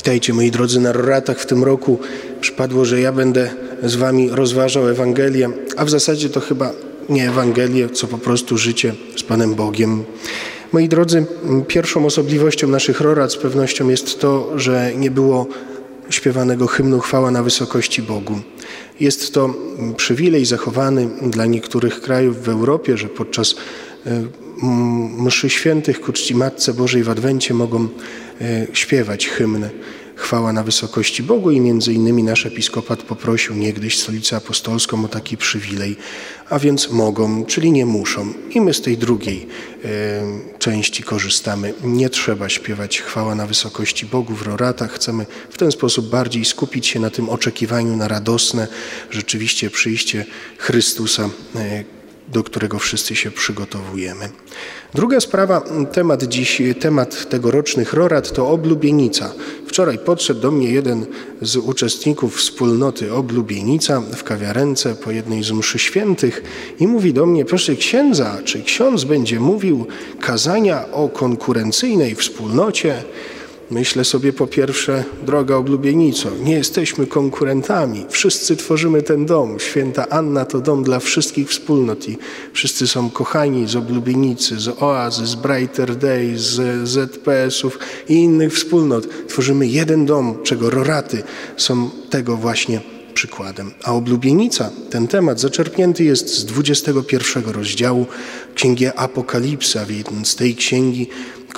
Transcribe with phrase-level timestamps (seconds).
[0.00, 1.40] Witajcie moi drodzy na Roratach.
[1.40, 1.98] W tym roku
[2.40, 3.50] przypadło, że ja będę
[3.82, 6.72] z wami rozważał Ewangelię, a w zasadzie to chyba
[7.08, 10.04] nie Ewangelię, co po prostu życie z Panem Bogiem.
[10.72, 11.26] Moi drodzy,
[11.68, 15.46] pierwszą osobliwością naszych rorat z pewnością jest to, że nie było
[16.10, 18.40] śpiewanego hymnu chwała na wysokości Bogu.
[19.00, 19.54] Jest to
[19.96, 23.54] przywilej zachowany dla niektórych krajów w Europie, że podczas
[24.06, 24.22] e,
[25.18, 27.88] mszy świętych ku czci Matce Bożej w Adwencie mogą
[28.40, 29.70] e, śpiewać hymny
[30.20, 35.36] chwała na wysokości Bogu i między innymi nasz episkopat poprosił niegdyś Stolicę Apostolską o taki
[35.36, 35.96] przywilej,
[36.50, 38.32] a więc mogą, czyli nie muszą.
[38.50, 39.46] I my z tej drugiej
[39.84, 39.88] e,
[40.58, 41.74] części korzystamy.
[41.84, 44.92] Nie trzeba śpiewać chwała na wysokości Bogu w roratach.
[44.92, 48.68] Chcemy w ten sposób bardziej skupić się na tym oczekiwaniu na radosne
[49.10, 50.24] rzeczywiście przyjście
[50.58, 51.99] Chrystusa, e,
[52.32, 54.28] do którego wszyscy się przygotowujemy.
[54.94, 55.62] Druga sprawa,
[55.92, 59.32] temat dziś, temat tegorocznych rorat to oblubienica.
[59.66, 61.06] Wczoraj podszedł do mnie jeden
[61.42, 66.42] z uczestników wspólnoty Oblubienica w kawiarence po jednej z mszy świętych
[66.80, 69.86] i mówi do mnie, proszę księdza, czy ksiądz będzie mówił
[70.20, 73.02] kazania o konkurencyjnej wspólnocie?
[73.70, 78.06] Myślę sobie po pierwsze, droga oblubienico, nie jesteśmy konkurentami.
[78.08, 79.60] Wszyscy tworzymy ten dom.
[79.60, 82.18] Święta Anna to dom dla wszystkich wspólnot i
[82.52, 89.08] wszyscy są kochani z oblubienicy, z Oazy, z Brighter Day, z ZPS-ów i innych wspólnot.
[89.28, 91.22] Tworzymy jeden dom, czego roraty
[91.56, 92.80] są tego właśnie
[93.14, 93.70] przykładem.
[93.84, 98.06] A oblubienica, ten temat zaczerpnięty jest z 21 rozdziału
[98.54, 101.08] Księgi Apokalipsa, więc z tej księgi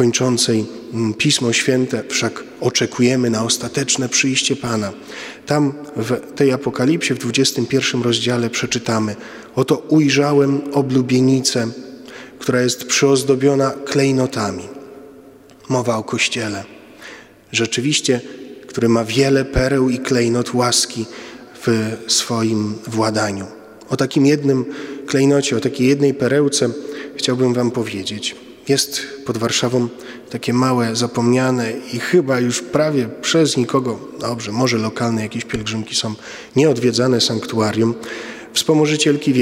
[0.00, 4.92] kończącej mm, Pismo Święte, wszak oczekujemy na ostateczne przyjście Pana.
[5.46, 9.16] Tam w tej Apokalipsie w 21 rozdziale przeczytamy:
[9.56, 11.68] Oto ujrzałem oblubienicę,
[12.38, 14.64] która jest przyozdobiona klejnotami.
[15.68, 16.64] Mowa o Kościele.
[17.52, 18.20] Rzeczywiście,
[18.66, 21.06] który ma wiele pereł i klejnot łaski
[21.62, 23.46] w swoim władaniu.
[23.88, 24.64] O takim jednym
[25.06, 26.70] klejnocie, o takiej jednej perełce
[27.16, 28.49] chciałbym Wam powiedzieć.
[28.70, 29.88] Jest pod Warszawą
[30.30, 36.14] takie małe, zapomniane i chyba już prawie przez nikogo, dobrze, może lokalne jakieś pielgrzymki są
[36.56, 37.94] nieodwiedzane sanktuarium,
[38.52, 39.32] wspomożycielki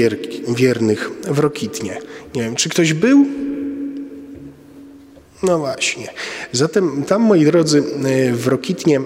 [0.47, 2.01] wiernych w Rokitnie.
[2.35, 3.25] Nie wiem, czy ktoś był?
[5.43, 6.07] No właśnie.
[6.51, 7.83] Zatem tam, moi drodzy,
[8.33, 9.01] w Rokitnie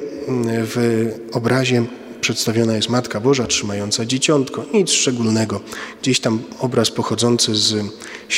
[0.45, 1.84] w obrazie
[2.22, 4.66] przedstawiona jest Matka Boża trzymająca dzieciątko.
[4.73, 5.61] Nic szczególnego.
[6.01, 7.75] Gdzieś tam obraz pochodzący z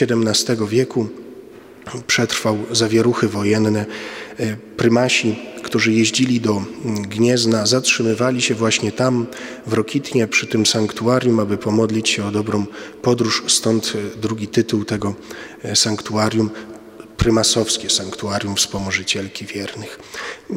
[0.01, 1.07] XVII wieku
[2.07, 3.85] przetrwał zawieruchy wojenne.
[4.39, 9.27] E, prymasi, którzy jeździli do Gniezna, zatrzymywali się właśnie tam,
[9.67, 12.65] w Rokitnie, przy tym sanktuarium, aby pomodlić się o dobrą
[13.01, 13.43] podróż.
[13.47, 15.15] Stąd e, drugi tytuł tego
[15.63, 16.49] e, sanktuarium
[17.17, 19.99] prymasowskie sanktuarium wspomożycielki wiernych.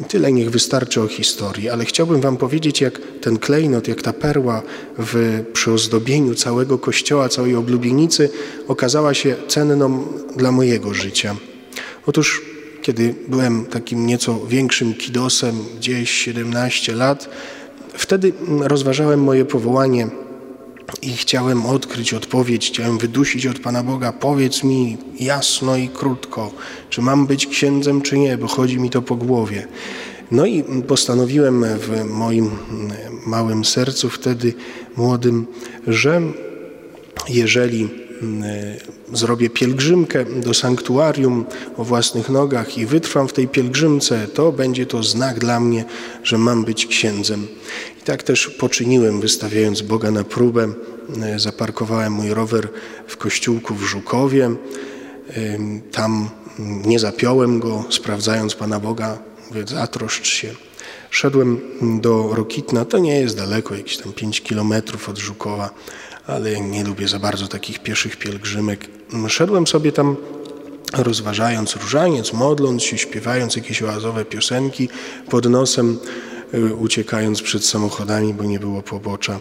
[0.07, 4.61] Tyle niech wystarczy o historii, ale chciałbym wam powiedzieć, jak ten klejnot, jak ta perła
[4.97, 8.29] w przyozdobieniu całego kościoła, całej oblubienicy
[8.67, 11.35] okazała się cenną dla mojego życia.
[12.05, 12.41] Otóż
[12.81, 17.29] kiedy byłem takim nieco większym kidosem, gdzieś 17 lat,
[17.93, 20.07] wtedy rozważałem moje powołanie
[21.01, 24.13] i chciałem odkryć odpowiedź, chciałem wydusić od Pana Boga.
[24.13, 26.51] Powiedz mi jasno i krótko,
[26.89, 29.67] czy mam być księdzem, czy nie, bo chodzi mi to po głowie.
[30.31, 32.51] No i postanowiłem w moim
[33.25, 34.53] małym sercu wtedy
[34.97, 35.47] młodym,
[35.87, 36.21] że
[37.29, 37.89] jeżeli
[39.13, 41.45] zrobię pielgrzymkę do sanktuarium
[41.77, 45.85] o własnych nogach i wytrwam w tej pielgrzymce, to będzie to znak dla mnie,
[46.23, 47.47] że mam być księdzem.
[48.01, 50.73] I tak też poczyniłem, wystawiając Boga na próbę.
[51.37, 52.69] Zaparkowałem mój rower
[53.07, 54.49] w kościółku w Żukowie.
[55.91, 56.29] Tam
[56.59, 59.19] nie zapiąłem go, sprawdzając Pana Boga,
[59.49, 60.53] mówię, zatroszcz się.
[61.09, 61.61] Szedłem
[62.01, 65.69] do Rokitna, to nie jest daleko, jakieś tam 5 kilometrów od Żukowa
[66.29, 68.87] ale nie lubię za bardzo takich pieszych pielgrzymek.
[69.27, 70.15] Szedłem sobie tam
[70.93, 74.89] rozważając różaniec, modląc się, śpiewając jakieś oazowe piosenki
[75.29, 75.99] pod nosem,
[76.53, 79.39] y, uciekając przed samochodami, bo nie było pobocza.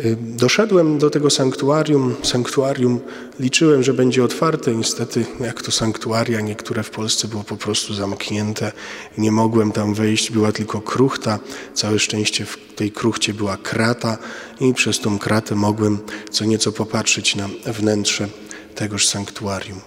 [0.00, 2.14] Y, doszedłem do tego sanktuarium.
[2.22, 3.00] Sanktuarium
[3.40, 4.74] liczyłem, że będzie otwarte.
[4.74, 8.72] Niestety, jak to sanktuaria, niektóre w Polsce było po prostu zamknięte.
[9.18, 11.38] Nie mogłem tam wejść, była tylko kruchta.
[11.74, 14.18] Całe szczęście w tej kruchcie była krata
[14.60, 15.98] i przez tą kratę mogłem
[16.30, 18.28] co nieco popatrzeć na wnętrze
[18.74, 19.80] tegoż sanktuarium.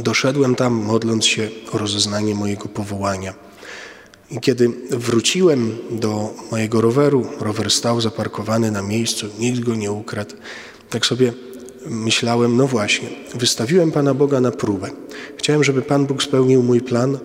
[0.00, 3.34] Doszedłem tam, modląc się o rozeznanie mojego powołania.
[4.30, 10.34] I kiedy wróciłem do mojego roweru, rower stał zaparkowany na miejscu, nikt go nie ukradł,
[10.90, 11.32] tak sobie
[11.86, 14.90] myślałem, no właśnie, wystawiłem Pana Boga na próbę.
[15.36, 17.18] Chciałem, żeby Pan Bóg spełnił mój plan,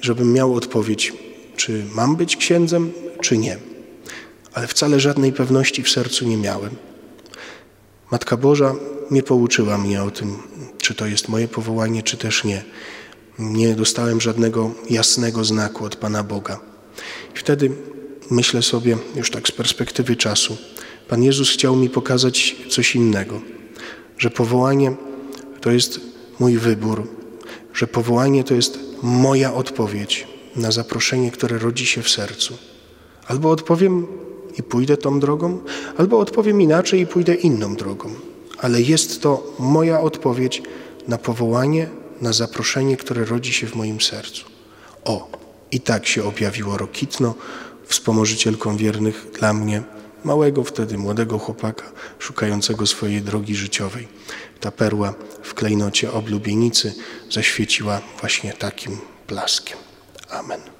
[0.00, 1.12] żebym miał odpowiedź
[1.56, 3.58] czy mam być księdzem, czy nie.
[4.52, 6.76] Ale wcale żadnej pewności w sercu nie miałem.
[8.10, 8.74] Matka Boża
[9.10, 10.36] nie pouczyła mnie o tym,
[10.78, 12.64] czy to jest moje powołanie, czy też nie.
[13.38, 16.60] Nie dostałem żadnego jasnego znaku od Pana Boga.
[17.34, 17.70] I wtedy
[18.30, 20.56] myślę sobie, już tak z perspektywy czasu,
[21.08, 23.40] Pan Jezus chciał mi pokazać coś innego,
[24.18, 24.92] że powołanie
[25.60, 26.00] to jest
[26.40, 27.08] mój wybór,
[27.74, 30.26] że powołanie to jest moja odpowiedź
[30.56, 32.54] na zaproszenie, które rodzi się w sercu.
[33.26, 34.06] Albo odpowiem
[34.58, 35.60] i pójdę tą drogą,
[35.96, 38.10] albo odpowiem inaczej i pójdę inną drogą.
[38.58, 40.62] Ale jest to moja odpowiedź
[41.08, 41.88] na powołanie,
[42.24, 44.44] na zaproszenie, które rodzi się w moim sercu.
[45.04, 45.28] O,
[45.70, 47.34] i tak się objawiło Rokitno,
[47.86, 49.82] wspomożycielką wiernych dla mnie,
[50.24, 51.84] małego wtedy młodego chłopaka,
[52.18, 54.08] szukającego swojej drogi życiowej.
[54.60, 56.94] Ta perła w klejnocie oblubienicy
[57.30, 58.98] zaświeciła właśnie takim
[59.28, 59.78] blaskiem.
[60.30, 60.73] Amen.